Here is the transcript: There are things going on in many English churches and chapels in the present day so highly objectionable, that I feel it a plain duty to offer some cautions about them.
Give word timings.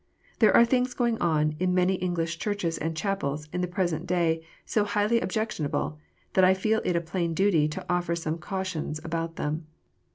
There 0.39 0.55
are 0.55 0.65
things 0.65 0.95
going 0.95 1.19
on 1.19 1.55
in 1.59 1.75
many 1.75 1.93
English 1.93 2.39
churches 2.39 2.79
and 2.79 2.97
chapels 2.97 3.47
in 3.53 3.61
the 3.61 3.67
present 3.67 4.07
day 4.07 4.41
so 4.65 4.83
highly 4.83 5.19
objectionable, 5.21 5.99
that 6.33 6.43
I 6.43 6.55
feel 6.55 6.81
it 6.83 6.95
a 6.95 7.01
plain 7.01 7.35
duty 7.35 7.67
to 7.67 7.85
offer 7.87 8.15
some 8.15 8.39
cautions 8.39 8.99
about 9.05 9.35
them. 9.35 9.67